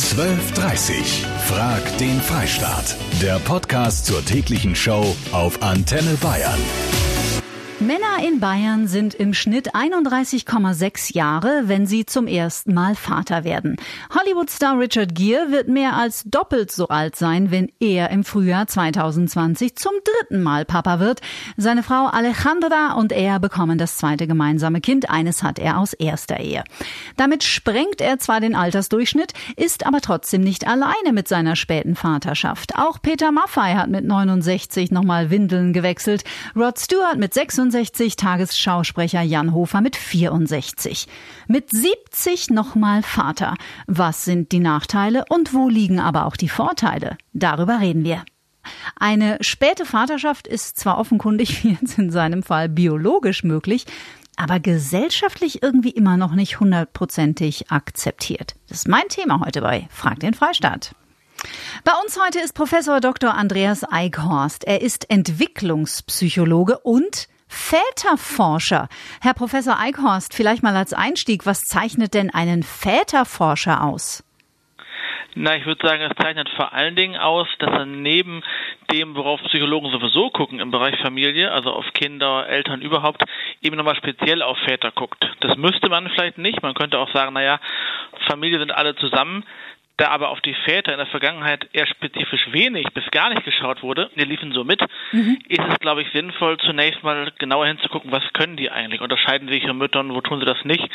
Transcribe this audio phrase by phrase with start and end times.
[0.00, 2.96] 12.30 Frag den Freistaat.
[3.20, 6.58] Der Podcast zur täglichen Show auf Antenne Bayern.
[7.80, 13.76] Männer in Bayern sind im Schnitt 31,6 Jahre, wenn sie zum ersten Mal Vater werden.
[14.14, 19.76] Hollywood-Star Richard Gere wird mehr als doppelt so alt sein, wenn er im Frühjahr 2020
[19.76, 21.22] zum dritten Mal Papa wird.
[21.56, 25.08] Seine Frau Alejandra und er bekommen das zweite gemeinsame Kind.
[25.08, 26.64] Eines hat er aus erster Ehe.
[27.16, 32.76] Damit sprengt er zwar den Altersdurchschnitt, ist aber trotzdem nicht alleine mit seiner späten Vaterschaft.
[32.76, 36.24] Auch Peter Maffay hat mit 69 nochmal Windeln gewechselt.
[36.54, 41.06] Rod Stewart mit 66 65, Tagesschausprecher Jan Hofer mit 64.
[41.46, 43.54] Mit 70 nochmal Vater.
[43.86, 47.16] Was sind die Nachteile und wo liegen aber auch die Vorteile?
[47.32, 48.24] Darüber reden wir.
[48.96, 53.86] Eine späte Vaterschaft ist zwar offenkundig, wie jetzt in seinem Fall, biologisch möglich,
[54.36, 58.56] aber gesellschaftlich irgendwie immer noch nicht hundertprozentig akzeptiert.
[58.68, 60.96] Das ist mein Thema heute bei Frag den Freistaat.
[61.84, 63.34] Bei uns heute ist Professor Dr.
[63.34, 64.64] Andreas Eichhorst.
[64.64, 68.88] Er ist Entwicklungspsychologe und Väterforscher.
[69.20, 74.24] Herr Professor Eichhorst, vielleicht mal als Einstieg, was zeichnet denn einen Väterforscher aus?
[75.34, 78.42] Na, ich würde sagen, es zeichnet vor allen Dingen aus, dass er neben
[78.92, 83.22] dem, worauf Psychologen sowieso gucken im Bereich Familie, also auf Kinder, Eltern überhaupt,
[83.60, 85.24] eben nochmal speziell auf Väter guckt.
[85.40, 86.62] Das müsste man vielleicht nicht.
[86.62, 87.60] Man könnte auch sagen, naja,
[88.28, 89.44] Familie sind alle zusammen.
[90.00, 93.82] Da aber auf die Väter in der Vergangenheit eher spezifisch wenig bis gar nicht geschaut
[93.82, 94.80] wurde, die liefen so mit,
[95.12, 95.36] mhm.
[95.46, 99.02] ist es, glaube ich, sinnvoll, zunächst mal genauer hinzugucken, was können die eigentlich?
[99.02, 100.88] Unterscheiden sich ihre Müttern, wo tun sie das nicht?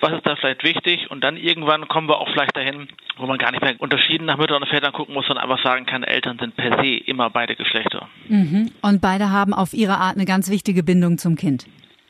[0.00, 1.10] Was ist da vielleicht wichtig?
[1.10, 4.36] Und dann irgendwann kommen wir auch vielleicht dahin, wo man gar nicht mehr unterschieden nach
[4.36, 7.56] Müttern und Vätern gucken muss, sondern einfach sagen kann, Eltern sind per se immer beide
[7.56, 8.06] Geschlechter.
[8.28, 8.70] Mhm.
[8.82, 11.64] Und beide haben auf ihre Art eine ganz wichtige Bindung zum Kind.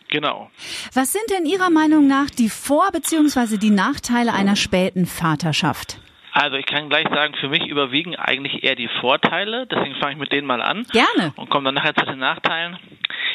[0.08, 0.50] Genau.
[0.92, 3.58] Was sind denn Ihrer Meinung nach die Vor- bzw.
[3.58, 6.00] die Nachteile einer späten Vaterschaft?
[6.36, 10.18] Also ich kann gleich sagen, für mich überwiegen eigentlich eher die Vorteile, deswegen fange ich
[10.18, 10.86] mit denen mal an.
[10.92, 11.32] Gerne.
[11.36, 12.78] Und komme dann nachher zu den Nachteilen.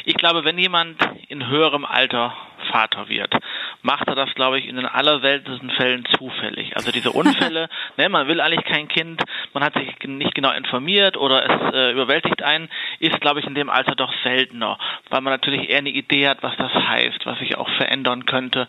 [0.04, 2.32] Ich glaube, wenn jemand in höherem Alter
[2.70, 3.34] Vater wird,
[3.82, 6.76] macht er das, glaube ich, in den allerseltensten Fällen zufällig.
[6.76, 11.16] Also diese Unfälle, ne, man will eigentlich kein Kind, man hat sich nicht genau informiert
[11.16, 12.68] oder es äh, überwältigt einen,
[13.00, 14.78] ist, glaube ich, in dem Alter doch seltener,
[15.10, 18.68] weil man natürlich eher eine Idee hat, was das heißt, was sich auch verändern könnte.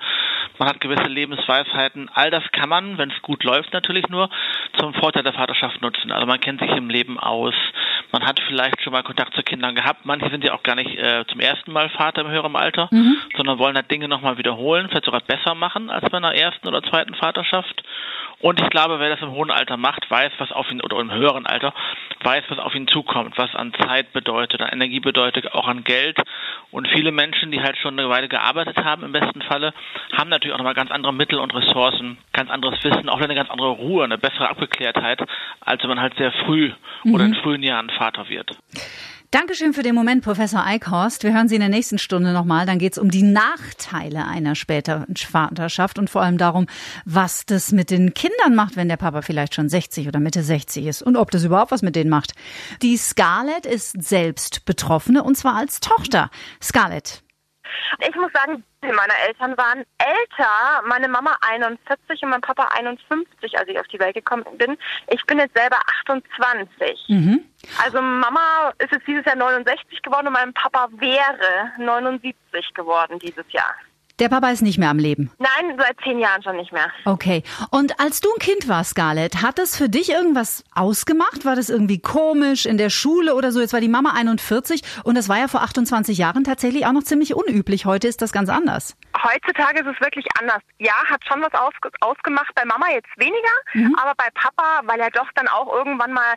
[0.60, 2.10] Man hat gewisse Lebensweisheiten.
[2.14, 4.30] All das kann man, wenn es gut läuft, natürlich nur
[4.80, 6.12] zum Vorteil der Vaterschaft nutzen.
[6.12, 7.56] Also man kennt sich im Leben aus.
[8.12, 10.06] Man hat vielleicht schon mal Kontakt zu Kindern gehabt.
[10.06, 13.18] Manche sind ja auch gar nicht äh, zum ersten Mal Vater im höheren Alter, mhm.
[13.36, 16.84] sondern wollen halt Dinge nochmal wiederholen, vielleicht sogar besser machen als bei einer ersten oder
[16.84, 17.84] zweiten Vaterschaft.
[18.44, 21.14] Und ich glaube, wer das im hohen Alter macht, weiß, was auf ihn, oder im
[21.14, 21.74] höheren Alter,
[22.24, 26.18] weiß, was auf ihn zukommt, was an Zeit bedeutet, an Energie bedeutet, auch an Geld.
[26.70, 29.74] Und viele Menschen, die halt schon eine Weile gearbeitet haben, im besten Falle,
[30.12, 33.50] haben natürlich auch nochmal ganz andere Mittel und Ressourcen, ganz anderes Wissen, auch eine ganz
[33.50, 35.22] andere Ruhe, eine bessere Abgeklärtheit,
[35.62, 36.74] als wenn man halt sehr früh
[37.06, 37.16] mhm.
[37.16, 38.58] oder in frühen Jahren Vater wird.
[39.34, 41.24] Dankeschön für den Moment, Professor Eichhorst.
[41.24, 42.68] Wir hören Sie in der nächsten Stunde nochmal.
[42.68, 46.68] Dann geht es um die Nachteile einer späteren Vaterschaft und vor allem darum,
[47.04, 50.86] was das mit den Kindern macht, wenn der Papa vielleicht schon 60 oder Mitte 60
[50.86, 52.34] ist und ob das überhaupt was mit denen macht.
[52.84, 56.30] Die Scarlett ist selbst Betroffene und zwar als Tochter.
[56.62, 57.24] Scarlett.
[58.08, 60.82] Ich muss sagen, meine Eltern waren älter.
[60.88, 64.78] Meine Mama 41 und mein Papa 51, als ich auf die Welt gekommen bin.
[65.10, 67.06] Ich bin jetzt selber 28.
[67.08, 67.46] Mhm.
[67.84, 73.50] Also Mama ist jetzt dieses Jahr 69 geworden und mein Papa wäre 79 geworden dieses
[73.52, 73.76] Jahr.
[74.20, 75.32] Der Papa ist nicht mehr am Leben.
[75.40, 76.92] Nein, seit zehn Jahren schon nicht mehr.
[77.06, 77.42] Okay.
[77.72, 81.46] Und als du ein Kind warst, Scarlett, hat das für dich irgendwas ausgemacht?
[81.46, 83.60] War das irgendwie komisch in der Schule oder so?
[83.60, 87.04] Jetzt war die Mama 41 und das war ja vor 28 Jahren tatsächlich auch noch
[87.04, 87.88] ziemlich unüblich.
[87.88, 88.96] Heute ist das ganz anders.
[89.18, 90.62] Heutzutage ist es wirklich anders.
[90.78, 92.54] Ja, hat schon was aus, ausgemacht.
[92.54, 93.36] Bei Mama jetzt weniger,
[93.74, 93.96] mhm.
[94.00, 96.36] aber bei Papa, weil er doch dann auch irgendwann mal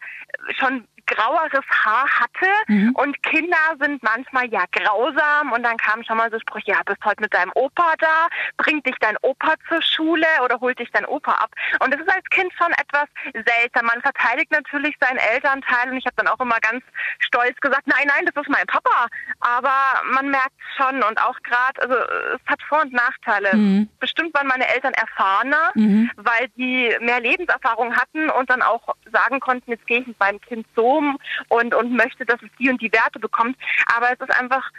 [0.59, 2.91] schon graueres Haar hatte mhm.
[2.95, 7.05] und Kinder sind manchmal ja grausam und dann kam schon mal so Spruch, ja, bist
[7.05, 11.07] heute mit deinem Opa da, bringt dich dein Opa zur Schule oder holt dich dein
[11.07, 11.51] Opa ab.
[11.81, 13.87] Und das ist als Kind schon etwas seltsam.
[13.87, 16.83] Man verteidigt natürlich seinen Elternteil und ich habe dann auch immer ganz
[17.19, 19.07] stolz gesagt, nein, nein, das ist mein Papa.
[19.41, 19.75] Aber
[20.13, 21.95] man merkt schon und auch gerade, also
[22.35, 23.55] es hat Vor- und Nachteile.
[23.55, 23.89] Mhm.
[24.01, 26.11] Bestimmt waren meine Eltern erfahrener, mhm.
[26.17, 30.41] weil sie mehr Lebenserfahrung hatten und dann auch sagen konnten, jetzt gehe ich mit meinem
[30.41, 33.57] Kind so um und, und möchte, dass es die und die Werte bekommt.
[33.95, 34.71] Aber es ist einfach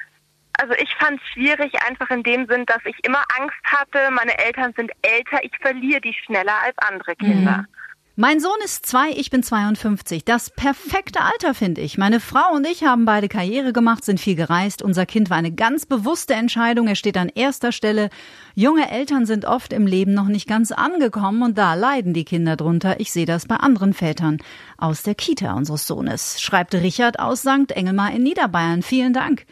[0.59, 4.35] also ich fand es schwierig, einfach in dem Sinn, dass ich immer Angst hatte, meine
[4.39, 7.57] Eltern sind älter, ich verliere die schneller als andere Kinder.
[7.57, 7.76] Mhm.
[8.19, 10.25] Mein Sohn ist zwei, ich bin 52.
[10.25, 11.99] Das perfekte Alter, finde ich.
[11.99, 14.81] Meine Frau und ich haben beide Karriere gemacht, sind viel gereist.
[14.81, 16.87] Unser Kind war eine ganz bewusste Entscheidung.
[16.87, 18.09] Er steht an erster Stelle.
[18.55, 22.55] Junge Eltern sind oft im Leben noch nicht ganz angekommen und da leiden die Kinder
[22.55, 22.99] drunter.
[22.99, 24.39] Ich sehe das bei anderen Vätern
[24.79, 27.71] aus der Kita unseres Sohnes, schreibt Richard aus St.
[27.71, 28.81] Engelmar in Niederbayern.
[28.81, 29.45] Vielen Dank.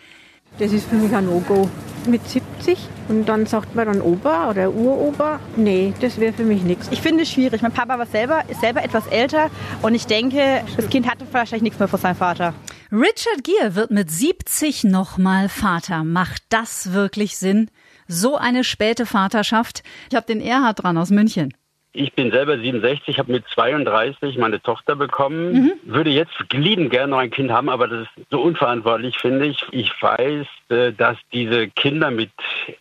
[0.57, 1.69] Das ist für mich ein No-Go.
[2.07, 5.39] Mit 70 und dann sagt man dann Opa oder Uropa.
[5.55, 6.87] Nee, das wäre für mich nichts.
[6.91, 7.61] Ich finde es schwierig.
[7.61, 9.49] Mein Papa war selber, ist selber etwas älter
[9.81, 12.53] und ich denke, das Kind hatte wahrscheinlich nichts mehr von seinem Vater.
[12.91, 16.03] Richard Gere wird mit 70 nochmal Vater.
[16.03, 17.69] Macht das wirklich Sinn?
[18.07, 19.83] So eine späte Vaterschaft.
[20.09, 21.53] Ich habe den Erhard dran aus München.
[21.95, 25.53] Ich bin selber 67, habe mit 32 meine Tochter bekommen.
[25.53, 25.73] Mhm.
[25.83, 29.65] Würde jetzt lieben gerne noch ein Kind haben, aber das ist so unverantwortlich, finde ich.
[29.71, 32.31] Ich weiß, äh, dass diese Kinder mit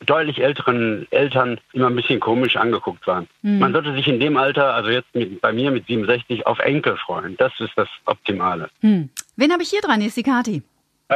[0.04, 3.28] deutlich älteren Eltern immer ein bisschen komisch angeguckt waren.
[3.42, 3.60] Mhm.
[3.60, 6.96] Man sollte sich in dem Alter, also jetzt mit, bei mir mit 67, auf Enkel
[6.96, 7.36] freuen.
[7.36, 8.68] Das ist das Optimale.
[8.80, 9.10] Mhm.
[9.36, 10.00] Wen habe ich hier dran?
[10.00, 10.62] Hier ist die Kati.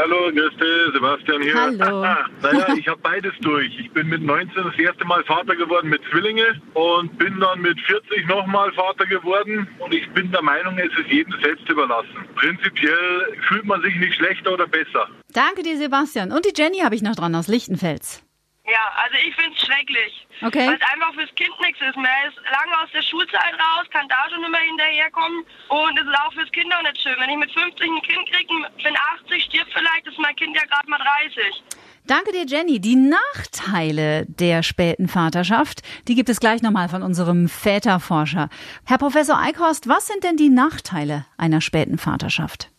[0.00, 1.54] Hallo, grüß dich, Sebastian hier.
[1.54, 2.02] Hallo.
[2.42, 3.76] naja, ich habe beides durch.
[3.80, 7.80] Ich bin mit 19 das erste Mal Vater geworden mit Zwillinge und bin dann mit
[7.80, 9.66] 40 nochmal Vater geworden.
[9.80, 12.16] Und ich bin der Meinung, es ist jedem selbst überlassen.
[12.36, 15.08] Prinzipiell fühlt man sich nicht schlechter oder besser.
[15.32, 16.30] Danke dir, Sebastian.
[16.30, 18.22] Und die Jenny habe ich noch dran aus Lichtenfels.
[18.68, 20.26] Ja, also ich finde es schrecklich.
[20.42, 20.66] Okay.
[20.66, 21.96] Weil es einfach fürs Kind nichts ist.
[21.96, 25.44] Man ist lange aus der Schulzeit raus, kann da schon immer hinterherkommen.
[25.68, 27.16] Und es ist auch fürs Kinder nicht schön.
[27.18, 28.54] Wenn ich mit 50 ein Kind kriege,
[28.84, 31.64] bin 80, stirbt vielleicht, ist mein Kind ja gerade mal 30.
[32.06, 32.80] Danke dir, Jenny.
[32.80, 38.48] Die Nachteile der späten Vaterschaft, die gibt es gleich nochmal von unserem Väterforscher.
[38.86, 42.70] Herr Professor Eichhorst, was sind denn die Nachteile einer späten Vaterschaft?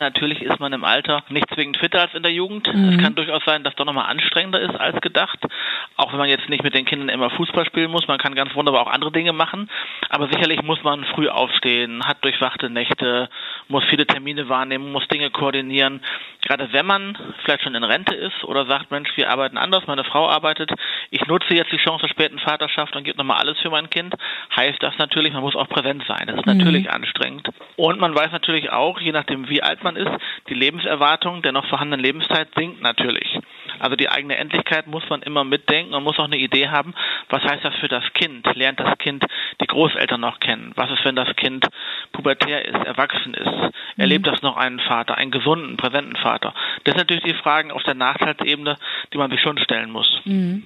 [0.00, 2.66] Natürlich ist man im Alter nicht zwingend fitter als in der Jugend.
[2.72, 2.88] Mhm.
[2.88, 5.38] Es kann durchaus sein, dass doch nochmal anstrengender ist als gedacht.
[5.96, 8.08] Auch wenn man jetzt nicht mit den Kindern immer Fußball spielen muss.
[8.08, 9.68] Man kann ganz wunderbar auch andere Dinge machen.
[10.08, 13.28] Aber sicherlich muss man früh aufstehen, hat durchwachte Nächte,
[13.68, 16.00] muss viele Termine wahrnehmen, muss Dinge koordinieren.
[16.40, 20.04] Gerade wenn man vielleicht schon in Rente ist oder sagt, Mensch, wir arbeiten anders, meine
[20.04, 20.70] Frau arbeitet,
[21.10, 24.14] ich nutze jetzt die Chance der späten Vaterschaft und gebe nochmal alles für mein Kind,
[24.56, 26.26] heißt das natürlich, man muss auch präsent sein.
[26.26, 26.56] Das ist mhm.
[26.56, 27.50] natürlich anstrengend.
[27.76, 31.52] Und man weiß natürlich auch, je nachdem wie alt man man ist, die Lebenserwartung der
[31.52, 33.38] noch vorhandenen Lebenszeit sinkt natürlich.
[33.78, 36.94] Also die eigene Endlichkeit muss man immer mitdenken und muss auch eine Idee haben,
[37.28, 38.46] was heißt das für das Kind?
[38.54, 39.24] Lernt das Kind
[39.60, 40.72] die Großeltern noch kennen?
[40.76, 41.66] Was ist, wenn das Kind
[42.12, 43.74] pubertär ist, erwachsen ist?
[43.96, 44.30] Erlebt mhm.
[44.30, 46.54] das noch einen Vater, einen gesunden, präsenten Vater?
[46.84, 48.76] Das sind natürlich die Fragen auf der Nachteilsebene,
[49.12, 50.20] die man sich schon stellen muss.
[50.24, 50.64] Mhm.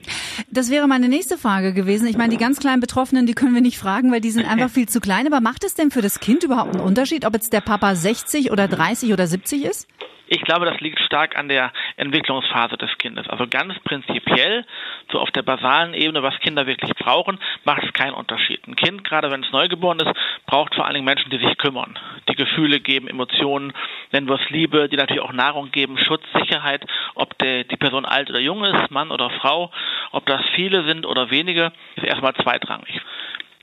[0.55, 2.07] Das wäre meine nächste Frage gewesen.
[2.07, 4.71] Ich meine, die ganz kleinen Betroffenen, die können wir nicht fragen, weil die sind einfach
[4.71, 5.27] viel zu klein.
[5.27, 8.53] Aber macht es denn für das Kind überhaupt einen Unterschied, ob jetzt der Papa 60
[8.53, 9.89] oder 30 oder 70 ist?
[10.35, 13.29] Ich glaube, das liegt stark an der Entwicklungsphase des Kindes.
[13.29, 14.67] Also ganz prinzipiell,
[15.13, 18.67] so auf der basalen Ebene, was Kinder wirklich brauchen, macht es keinen Unterschied.
[18.67, 20.11] Ein Kind, gerade wenn es neugeboren ist,
[20.47, 21.97] braucht vor allen Dingen Menschen, die sich kümmern,
[22.29, 23.73] die Gefühle geben, Emotionen,
[24.11, 26.85] nennen wir es Liebe, die natürlich auch Nahrung geben, Schutz, Sicherheit,
[27.15, 29.71] ob der, die Person alt oder jung ist, Mann oder Frau,
[30.11, 33.01] ob das viele sind oder wenige, ist erstmal zweitrangig.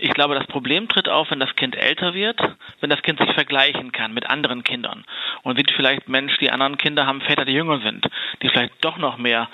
[0.03, 2.39] Ich glaube, das Problem tritt auf, wenn das Kind älter wird,
[2.80, 5.06] wenn das Kind sich vergleichen kann mit anderen Kindern
[5.44, 8.07] und sieht vielleicht, Mensch, die anderen Kinder haben Väter, die jünger sind,
[8.42, 9.48] die vielleicht doch noch mehr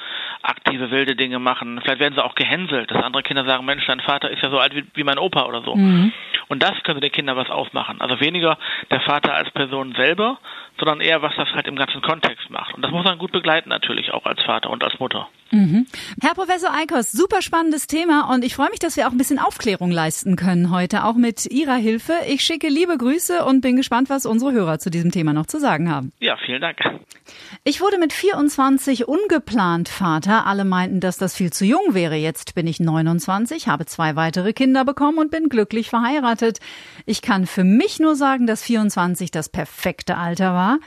[0.44, 1.82] aktive, wilde Dinge machen.
[1.82, 4.58] Vielleicht werden sie auch gehänselt, dass andere Kinder sagen, Mensch, dein Vater ist ja so
[4.58, 5.76] alt wie, wie mein Opa oder so.
[5.76, 6.14] Mhm.
[6.48, 8.00] Und das könnte den Kindern was aufmachen.
[8.00, 8.58] Also weniger
[8.90, 10.40] der Vater als Person selber,
[10.80, 12.74] sondern eher, was das halt im ganzen Kontext macht.
[12.74, 15.28] Und das muss man gut begleiten natürlich, auch als Vater und als Mutter.
[15.52, 15.88] Mhm.
[16.22, 19.40] Herr Professor Eikos, super spannendes Thema und ich freue mich, dass wir auch ein bisschen
[19.40, 22.14] Aufklärung leisten können heute, auch mit Ihrer Hilfe.
[22.28, 25.60] Ich schicke liebe Grüße und bin gespannt, was unsere Hörer zu diesem Thema noch zu
[25.60, 26.12] sagen haben.
[26.20, 26.78] Ja, vielen Dank.
[27.64, 30.46] Ich wurde mit 24 ungeplant Vater.
[30.46, 32.16] Alle meinten, dass das viel zu jung wäre.
[32.16, 36.60] Jetzt bin ich 29, habe zwei weitere Kinder bekommen und bin glücklich verheiratet.
[37.06, 40.80] Ich kann für mich nur sagen, dass 24 das perfekte Alter war.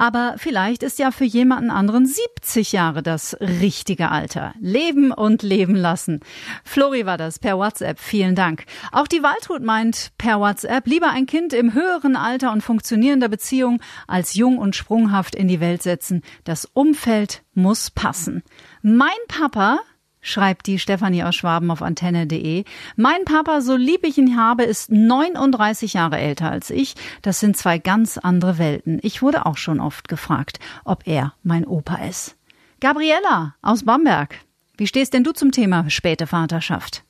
[0.00, 4.54] Aber vielleicht ist ja für jemanden anderen 70 Jahre das richtige Alter.
[4.58, 6.20] Leben und leben lassen.
[6.64, 7.98] Flori war das per WhatsApp.
[8.00, 8.64] Vielen Dank.
[8.92, 13.82] Auch die Waldhut meint per WhatsApp lieber ein Kind im höheren Alter und funktionierender Beziehung
[14.06, 16.22] als jung und sprunghaft in die Welt setzen.
[16.44, 18.42] Das Umfeld muss passen.
[18.80, 19.80] Mein Papa
[20.20, 22.64] schreibt die Stefanie aus Schwaben auf antenne.de.
[22.96, 26.94] Mein Papa, so lieb ich ihn habe, ist 39 Jahre älter als ich.
[27.22, 28.98] Das sind zwei ganz andere Welten.
[29.02, 32.36] Ich wurde auch schon oft gefragt, ob er mein Opa ist.
[32.80, 34.36] Gabriella aus Bamberg.
[34.76, 37.04] Wie stehst denn du zum Thema späte Vaterschaft?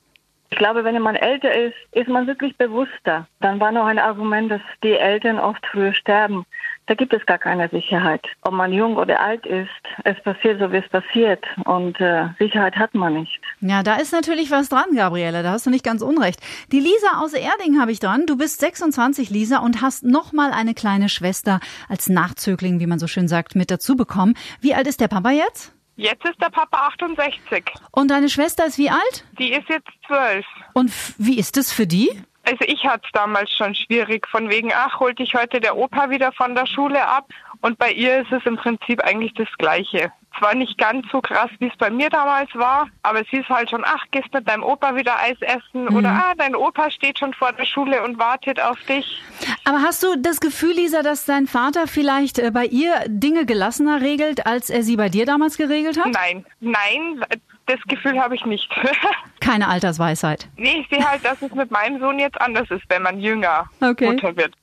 [0.49, 3.25] Ich glaube, wenn man älter ist, ist man wirklich bewusster.
[3.39, 6.45] Dann war noch ein Argument, dass die Eltern oft früher sterben.
[6.91, 8.21] Da gibt es gar keine Sicherheit.
[8.41, 9.69] Ob man jung oder alt ist,
[10.03, 11.41] es passiert so, wie es passiert.
[11.63, 13.39] Und äh, Sicherheit hat man nicht.
[13.61, 15.41] Ja, da ist natürlich was dran, Gabriele.
[15.41, 16.41] Da hast du nicht ganz unrecht.
[16.73, 18.25] Die Lisa aus Erding habe ich dran.
[18.25, 22.99] Du bist 26, Lisa, und hast noch mal eine kleine Schwester als Nachzögling, wie man
[22.99, 24.33] so schön sagt, mit dazu bekommen.
[24.59, 25.73] Wie alt ist der Papa jetzt?
[25.95, 27.63] Jetzt ist der Papa 68.
[27.91, 29.23] Und deine Schwester ist wie alt?
[29.39, 30.45] Die ist jetzt zwölf.
[30.73, 32.09] Und wie ist es für die?
[32.43, 36.09] Also ich hatte es damals schon schwierig, von wegen, ach, holt dich heute der Opa
[36.09, 37.29] wieder von der Schule ab.
[37.61, 40.11] Und bei ihr ist es im Prinzip eigentlich das Gleiche.
[40.39, 43.69] Zwar nicht ganz so krass, wie es bei mir damals war, aber sie ist halt
[43.69, 45.95] schon, ach, gehst mit deinem Opa wieder Eis essen mhm.
[45.95, 49.21] oder ah, dein Opa steht schon vor der Schule und wartet auf dich.
[49.65, 54.01] Aber hast du das Gefühl, Lisa, dass dein Vater vielleicht äh, bei ihr Dinge gelassener
[54.01, 56.11] regelt, als er sie bei dir damals geregelt hat?
[56.11, 57.23] Nein, nein,
[57.65, 58.69] das Gefühl habe ich nicht.
[59.39, 60.47] Keine Altersweisheit.
[60.57, 63.69] Nee, ich sehe halt, dass es mit meinem Sohn jetzt anders ist, wenn man jünger
[63.79, 64.11] okay.
[64.11, 64.53] Mutter wird.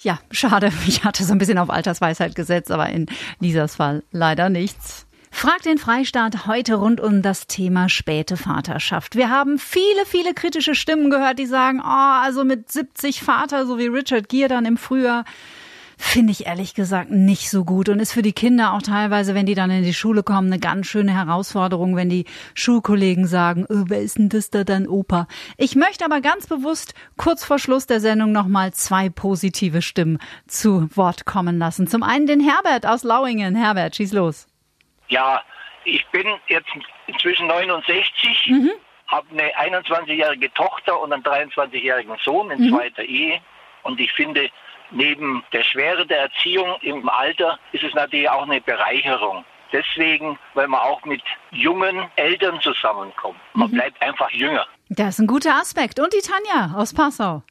[0.00, 0.72] Ja, schade.
[0.86, 3.06] Ich hatte so ein bisschen auf Altersweisheit gesetzt, aber in
[3.38, 5.06] Lisas Fall leider nichts.
[5.30, 9.14] Frag den Freistaat heute rund um das Thema späte Vaterschaft.
[9.14, 13.78] Wir haben viele, viele kritische Stimmen gehört, die sagen, oh, also mit 70 Vater, so
[13.78, 15.24] wie Richard Gere dann im Frühjahr,
[16.00, 19.44] finde ich ehrlich gesagt nicht so gut und ist für die Kinder auch teilweise, wenn
[19.44, 23.84] die dann in die Schule kommen, eine ganz schöne Herausforderung, wenn die Schulkollegen sagen, oh,
[23.86, 25.28] wer ist denn das da dein Opa?
[25.58, 30.88] Ich möchte aber ganz bewusst kurz vor Schluss der Sendung nochmal zwei positive Stimmen zu
[30.96, 31.86] Wort kommen lassen.
[31.86, 33.54] Zum einen den Herbert aus Lauingen.
[33.54, 34.48] Herbert, schieß los.
[35.08, 35.42] Ja,
[35.84, 36.70] ich bin jetzt
[37.08, 38.70] inzwischen 69, mhm.
[39.06, 42.70] habe eine 21-jährige Tochter und einen 23-jährigen Sohn in mhm.
[42.70, 43.40] zweiter Ehe
[43.82, 44.50] und ich finde,
[44.90, 49.44] neben der Schwere der Erziehung im Alter ist es natürlich auch eine Bereicherung.
[49.72, 53.38] Deswegen, weil man auch mit jungen Eltern zusammenkommt.
[53.54, 53.74] Man mhm.
[53.74, 54.66] bleibt einfach jünger.
[54.88, 56.00] Das ist ein guter Aspekt.
[56.00, 57.42] Und die Tanja aus Passau.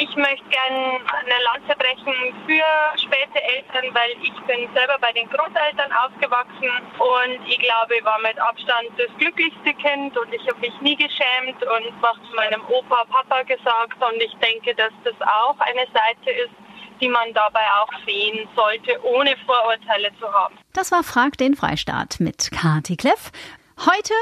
[0.00, 2.14] Ich möchte gerne eine Lanze brechen
[2.46, 8.04] für späte Eltern, weil ich bin selber bei den Großeltern aufgewachsen und ich glaube, ich
[8.04, 12.36] war mit Abstand das glücklichste Kind und ich habe mich nie geschämt und was zu
[12.36, 16.54] meinem Opa, Papa gesagt und ich denke, dass das auch eine Seite ist,
[17.00, 20.56] die man dabei auch sehen sollte, ohne Vorurteile zu haben.
[20.72, 23.30] Das war Frag den Freistaat mit Kati Kleff.
[23.78, 24.14] Heute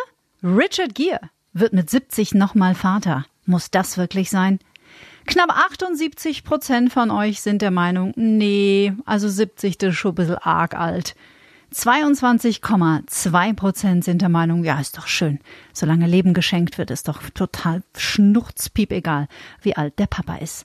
[0.43, 1.21] Richard Gere
[1.53, 3.25] wird mit 70 nochmal Vater.
[3.47, 4.59] Muss das wirklich sein?
[5.27, 10.17] Knapp 78 Prozent von euch sind der Meinung, nee, also 70 das ist schon ein
[10.17, 11.17] bisschen arg alt.
[11.75, 15.41] 22,2 Prozent sind der Meinung, ja, ist doch schön.
[15.73, 19.27] Solange Leben geschenkt wird, ist doch total schnurzpiep egal,
[19.63, 20.65] wie alt der Papa ist.